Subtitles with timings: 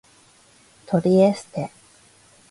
[0.87, 1.69] トリエステ